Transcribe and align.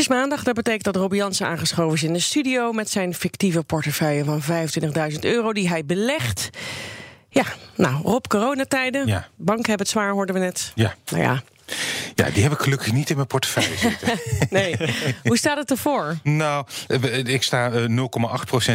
is 0.00 0.08
maandag, 0.08 0.42
dat 0.42 0.54
betekent 0.54 0.84
dat 0.84 0.96
Rob 0.96 1.12
Jansen 1.14 1.46
aangeschoven 1.46 1.94
is 1.94 2.02
in 2.02 2.12
de 2.12 2.18
studio... 2.18 2.72
met 2.72 2.90
zijn 2.90 3.14
fictieve 3.14 3.62
portefeuille 3.62 4.24
van 4.24 4.42
25.000 5.12 5.18
euro 5.20 5.52
die 5.52 5.68
hij 5.68 5.84
belegt. 5.84 6.50
Ja, 7.28 7.44
nou, 7.76 8.02
Rob, 8.02 8.26
coronatijden. 8.26 9.06
Ja. 9.06 9.28
Banken 9.36 9.66
hebben 9.68 9.86
het 9.86 9.88
zwaar, 9.88 10.10
hoorden 10.10 10.34
we 10.34 10.40
net. 10.40 10.72
Ja. 10.74 10.94
Nou 11.10 11.22
ja, 11.22 11.42
Ja, 12.14 12.30
die 12.30 12.42
heb 12.42 12.52
ik 12.52 12.58
gelukkig 12.58 12.92
niet 12.92 13.10
in 13.10 13.16
mijn 13.16 13.26
portefeuille 13.28 13.76
zitten. 13.88 14.18
nee. 14.50 14.76
Hoe 15.22 15.36
staat 15.38 15.56
het 15.56 15.70
ervoor? 15.70 16.16
nou, 16.22 16.66
eh, 16.86 17.16
ik 17.26 17.42
sta 17.42 17.70
eh, 17.70 17.84
0,8% 17.84 17.86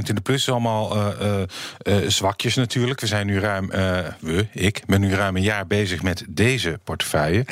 in 0.08 0.16
de 0.16 0.22
plus. 0.24 0.50
Allemaal 0.50 0.96
eh, 0.96 1.42
eh, 1.42 1.44
eh, 2.04 2.10
zwakjes 2.10 2.56
natuurlijk. 2.56 3.00
We 3.00 3.08
zijn 3.08 3.26
nu 3.28 3.40
ruim, 3.40 3.72
eh, 3.72 3.98
we, 4.20 4.48
ik 4.52 4.82
ben 4.86 5.02
nu 5.02 5.14
ruim 5.14 5.36
een 5.36 5.42
jaar 5.44 5.68
bezig 5.68 6.02
met 6.04 6.24
deze 6.30 6.80
portefeuille. 6.84 7.46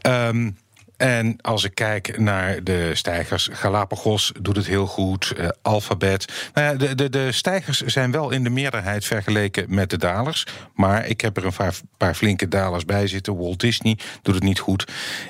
Ehm, 0.00 0.50
en 0.96 1.36
als 1.40 1.64
ik 1.64 1.74
kijk 1.74 2.18
naar 2.18 2.64
de 2.64 2.90
stijgers, 2.94 3.48
Galapagos 3.52 4.32
doet 4.40 4.56
het 4.56 4.66
heel 4.66 4.86
goed, 4.86 5.30
eh, 5.30 5.48
Alphabet. 5.62 6.50
Nou 6.54 6.66
ja, 6.66 6.74
de, 6.74 6.94
de, 6.94 7.08
de 7.08 7.32
stijgers 7.32 7.80
zijn 7.80 8.10
wel 8.10 8.30
in 8.30 8.42
de 8.44 8.50
meerderheid 8.50 9.04
vergeleken 9.04 9.64
met 9.68 9.90
de 9.90 9.98
dalers. 9.98 10.46
Maar 10.74 11.06
ik 11.06 11.20
heb 11.20 11.36
er 11.36 11.44
een 11.44 11.72
paar, 11.96 12.14
flinke 12.14 12.48
dalers 12.48 12.84
bij 12.84 13.06
zitten. 13.06 13.36
Walt 13.36 13.60
Disney 13.60 13.98
doet 14.22 14.34
het 14.34 14.44
niet 14.44 14.58
goed. 14.58 14.84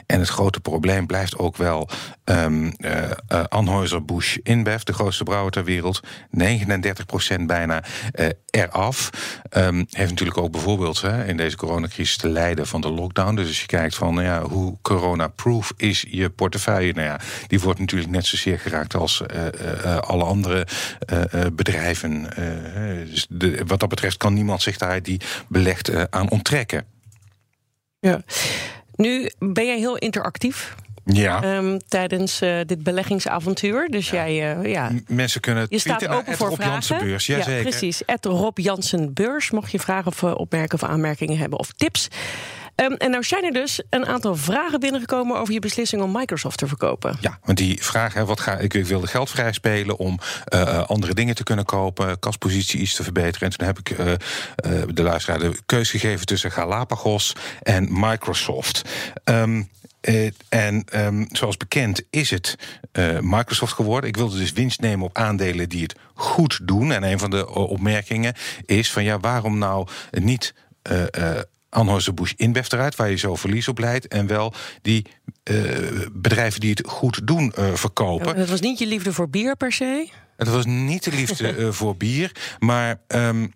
En 0.06 0.18
het 0.18 0.28
grote 0.28 0.60
probleem 0.60 1.06
blijft 1.06 1.38
ook 1.38 1.56
wel 1.56 1.88
um, 2.24 2.72
uh, 2.78 2.92
uh, 3.32 3.44
Anheuser-Busch 3.48 4.36
InBev, 4.42 4.82
de 4.82 4.92
grootste 4.92 5.24
brouwer 5.24 5.52
ter 5.52 5.64
wereld. 5.64 6.00
39% 7.40 7.40
bijna 7.46 7.84
uh, 8.14 8.26
eraf. 8.50 9.10
Um, 9.56 9.86
heeft 9.90 10.10
natuurlijk 10.10 10.38
ook 10.38 10.52
bijvoorbeeld 10.52 11.00
hè, 11.00 11.24
in 11.24 11.36
deze 11.36 11.56
coronacrisis 11.56 12.16
te 12.16 12.28
lijden 12.28 12.66
van 12.66 12.80
de 12.80 12.90
lockdown. 12.90 13.34
Dus 13.34 13.46
als 13.48 13.60
je 13.60 13.66
kijkt 13.66 13.94
van 13.94 14.14
nou 14.14 14.26
ja, 14.26 14.42
hoe 14.42 14.76
corona-proof 14.82 15.53
is 15.76 16.04
je 16.08 16.30
portefeuille, 16.30 16.92
nou 16.92 17.06
ja, 17.06 17.20
die 17.46 17.60
wordt 17.60 17.78
natuurlijk 17.78 18.10
net 18.10 18.26
zozeer 18.26 18.58
geraakt 18.58 18.94
als 18.94 19.22
alle 20.00 20.24
andere 20.24 20.66
bedrijven. 21.52 22.28
dus 23.10 23.26
de, 23.28 23.62
wat 23.66 23.80
dat 23.80 23.88
betreft 23.88 24.16
kan 24.16 24.34
niemand 24.34 24.62
zich 24.62 24.76
daar 24.76 25.02
die 25.02 25.20
belegt 25.48 26.10
aan 26.10 26.30
onttrekken. 26.30 26.84
Ja. 28.00 28.22
Nu 28.94 29.30
ben 29.38 29.66
jij 29.66 29.78
heel 29.78 29.96
interactief. 29.96 30.74
Ja. 31.04 31.56
Um, 31.56 31.78
tijdens 31.88 32.42
uh, 32.42 32.60
dit 32.66 32.82
beleggingsavontuur. 32.82 33.88
Dus 33.88 34.10
ja. 34.10 34.28
jij, 34.28 34.56
uh, 34.56 34.72
ja. 34.72 34.90
Mensen 35.06 35.40
kunnen 35.40 35.66
je 35.68 35.78
staat 35.78 36.08
open 36.08 36.36
voor 36.36 36.48
Rob 36.48 36.60
vragen. 36.60 36.98
Beurs. 36.98 37.26
Ja, 37.26 37.44
precies. 37.44 38.02
Rob 38.20 38.58
Jansen 38.58 39.12
Beurs. 39.12 39.50
Mocht 39.50 39.72
je 39.72 39.80
vragen 39.80 40.06
of 40.06 40.22
opmerkingen 40.22 40.82
of 40.82 40.90
aanmerkingen 40.90 41.38
hebben 41.38 41.58
of 41.58 41.72
tips. 41.72 42.08
Um, 42.76 42.92
en 42.92 43.10
nou 43.10 43.22
zijn 43.24 43.44
er 43.44 43.52
dus 43.52 43.82
een 43.90 44.06
aantal 44.06 44.36
vragen 44.36 44.80
binnengekomen 44.80 45.38
over 45.38 45.54
je 45.54 45.60
beslissing 45.60 46.02
om 46.02 46.12
Microsoft 46.12 46.58
te 46.58 46.66
verkopen. 46.66 47.16
Ja, 47.20 47.38
want 47.44 47.58
die 47.58 47.82
vraag, 47.82 48.14
hè, 48.14 48.24
wat 48.24 48.40
ga, 48.40 48.58
ik, 48.58 48.74
ik 48.74 48.86
wilde 48.86 49.06
geld 49.06 49.30
vrij 49.30 49.52
spelen 49.52 49.98
om 49.98 50.18
uh, 50.54 50.84
andere 50.84 51.14
dingen 51.14 51.34
te 51.34 51.42
kunnen 51.42 51.64
kopen, 51.64 52.18
kaspositie 52.18 52.80
iets 52.80 52.94
te 52.94 53.02
verbeteren. 53.02 53.50
En 53.50 53.58
toen 53.58 53.66
heb 53.66 53.78
ik 53.78 53.90
uh, 53.90 54.12
de 54.94 55.02
luisteraar 55.02 55.38
de 55.38 55.58
keus 55.66 55.90
gegeven 55.90 56.26
tussen 56.26 56.50
Galapagos 56.50 57.32
en 57.62 57.88
Microsoft. 57.90 58.82
Uh, 59.24 59.64
en 60.48 60.84
um, 60.94 61.26
zoals 61.32 61.56
bekend 61.56 62.02
is 62.10 62.30
het 62.30 62.56
Microsoft 63.20 63.72
geworden. 63.72 64.08
Ik 64.08 64.16
wilde 64.16 64.38
dus 64.38 64.52
winst 64.52 64.80
nemen 64.80 65.06
op 65.06 65.18
aandelen 65.18 65.68
die 65.68 65.82
het 65.82 65.94
goed 66.14 66.60
doen. 66.62 66.92
En 66.92 67.02
een 67.02 67.18
van 67.18 67.30
de 67.30 67.48
opmerkingen 67.48 68.34
is 68.66 68.92
van 68.92 69.04
ja, 69.04 69.18
waarom 69.18 69.58
nou 69.58 69.88
niet 70.10 70.54
Anheuser-Busch 71.74 72.32
InBev 72.36 72.72
eruit, 72.72 72.96
waar 72.96 73.10
je 73.10 73.16
zo 73.16 73.34
verlies 73.34 73.68
op 73.68 73.78
leidt, 73.78 74.08
en 74.08 74.26
wel 74.26 74.54
die 74.82 75.06
bedrijven 76.12 76.60
die 76.60 76.70
het 76.70 76.82
goed 76.86 77.26
doen 77.26 77.52
verkopen. 77.74 78.26
Ja, 78.26 78.32
dat 78.34 78.48
was 78.48 78.60
niet 78.60 78.78
je 78.78 78.86
liefde 78.86 79.12
voor 79.12 79.28
bier 79.28 79.56
per 79.56 79.72
se? 79.72 80.08
Het 80.36 80.48
was 80.48 80.64
niet 80.64 81.04
de 81.04 81.12
liefde 81.12 81.72
voor 81.72 81.96
bier, 81.96 82.32
maar 82.58 83.00
um, 83.08 83.52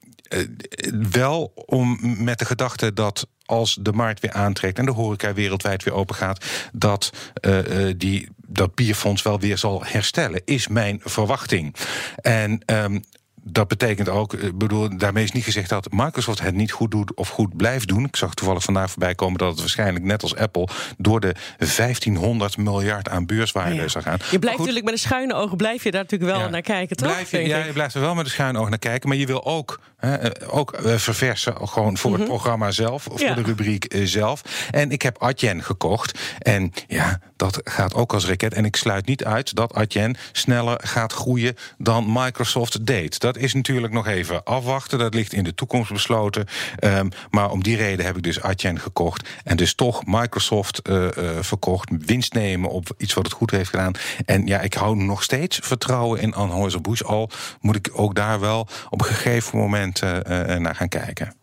wel 1.11 1.53
om 1.55 1.99
met 2.25 2.39
de 2.39 2.45
gedachte 2.45 2.93
dat 2.93 3.27
als 3.45 3.79
de 3.81 3.93
markt 3.93 4.21
weer 4.21 4.33
aantrekt 4.33 4.79
en 4.79 4.85
de 4.85 4.91
horeca 4.91 5.33
wereldwijd 5.33 5.85
weer 5.85 5.95
open 5.95 6.15
gaat, 6.15 6.45
dat 6.73 7.13
uh, 7.41 7.93
die, 7.97 8.29
dat 8.47 8.75
bierfonds 8.75 9.23
wel 9.23 9.41
weer 9.41 9.59
zal 9.59 9.85
herstellen, 9.85 10.43
is 10.45 10.69
mijn 10.69 11.01
verwachting. 11.05 11.75
En 12.17 12.63
um, 12.67 13.03
dat 13.51 13.69
betekent 13.69 14.09
ook, 14.09 14.33
ik 14.33 14.59
bedoel, 14.59 14.99
daarmee 14.99 15.25
is 15.25 15.33
niet 15.33 15.45
gezegd 15.45 15.69
dat 15.69 15.89
Microsoft 15.91 16.41
het 16.41 16.55
niet 16.55 16.73
goed 16.73 16.91
doet 16.91 17.15
of 17.15 17.29
goed 17.29 17.57
blijft 17.57 17.89
doen. 17.89 18.05
Ik 18.05 18.17
zag 18.17 18.35
toevallig 18.35 18.63
vandaag 18.63 18.91
voorbij 18.91 19.15
komen 19.15 19.39
dat 19.39 19.51
het 19.51 19.59
waarschijnlijk 19.59 20.05
net 20.05 20.23
als 20.23 20.37
Apple 20.37 20.69
door 20.99 21.21
de 21.21 21.35
1500 21.59 22.57
miljard 22.57 23.09
aan 23.09 23.27
beurswaarde 23.27 23.75
ja. 23.75 23.89
zou 23.89 24.05
gaan. 24.05 24.19
Je 24.31 24.39
blijft 24.39 24.59
natuurlijk 24.59 24.85
met 24.85 24.95
een 24.95 25.01
schuine 25.01 25.35
ogen 25.35 25.57
blijf 25.57 25.85
je 25.85 25.91
daar 25.91 26.03
natuurlijk 26.03 26.31
wel 26.31 26.41
ja. 26.41 26.49
naar 26.49 26.63
kijken, 26.63 26.97
toch? 26.97 27.13
Blijf 27.13 27.31
je, 27.31 27.47
ja, 27.47 27.65
je 27.65 27.73
blijft 27.73 27.95
er 27.95 28.01
wel 28.01 28.15
met 28.15 28.25
een 28.25 28.31
schuine 28.31 28.59
oog 28.59 28.69
naar 28.69 28.79
kijken, 28.79 29.09
maar 29.09 29.19
je 29.19 29.27
wil 29.27 29.45
ook, 29.45 29.81
hè, 29.97 30.49
ook 30.51 30.79
uh, 30.85 30.95
verversen 30.97 31.69
gewoon 31.69 31.97
voor 31.97 32.11
mm 32.11 32.17
-hmm. 32.17 32.25
het 32.25 32.33
programma 32.33 32.71
zelf, 32.71 33.03
voor 33.03 33.21
ja. 33.21 33.35
de 33.35 33.43
rubriek 33.43 33.97
zelf. 34.03 34.43
En 34.71 34.91
ik 34.91 35.03
heb 35.03 35.23
Adyen 35.23 35.63
gekocht 35.63 36.19
en 36.39 36.73
ja, 36.87 37.21
dat 37.37 37.61
gaat 37.65 37.95
ook 37.95 38.13
als 38.13 38.27
raket. 38.27 38.55
En 38.55 38.65
ik 38.65 38.77
sluit 38.77 39.07
niet 39.07 39.25
uit 39.25 39.55
dat 39.55 39.75
Adyen 39.75 40.17
sneller 40.33 40.81
gaat 40.85 41.13
groeien 41.13 41.57
dan 41.79 42.13
Microsoft 42.13 42.87
deed. 42.87 43.21
Dat 43.21 43.37
is 43.39 43.55
natuurlijk 43.55 43.93
nog 43.93 44.07
even 44.07 44.45
afwachten. 44.45 44.99
Dat 44.99 45.15
ligt 45.15 45.33
in 45.33 45.45
de 45.45 45.55
toekomst 45.55 45.93
besloten. 45.93 46.47
Um, 46.85 47.09
maar 47.31 47.51
om 47.51 47.63
die 47.63 47.77
reden 47.77 48.07
heb 48.07 48.17
ik 48.17 48.23
dus 48.23 48.43
Adyen 48.43 48.81
gekocht. 48.81 49.29
En 49.45 49.57
dus 49.57 49.75
toch 49.75 50.07
Microsoft 50.07 50.89
uh, 50.89 51.03
uh, 51.03 51.31
verkocht. 51.41 51.91
Winst 51.99 52.33
nemen 52.33 52.71
op 52.71 52.89
iets 52.97 53.15
wat 53.15 53.25
het 53.25 53.35
goed 53.35 53.51
heeft 53.51 53.71
gedaan. 53.71 53.93
En 54.25 54.47
ja, 54.47 54.61
ik 54.61 54.75
hou 54.75 54.97
nog 54.97 55.23
steeds 55.23 55.59
vertrouwen 55.63 56.21
in 56.21 56.35
Anheuser-Busch. 56.35 57.03
Al 57.03 57.31
moet 57.61 57.77
ik 57.77 57.91
ook 57.93 58.15
daar 58.15 58.41
wel 58.41 58.69
op 58.91 59.01
een 59.01 59.07
gegeven 59.07 59.59
moment 59.59 60.03
uh, 60.03 60.11
naar 60.57 60.75
gaan 60.75 60.89
kijken. 60.89 61.35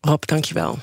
Rob, 0.00 0.22
dankjewel. 0.24 0.78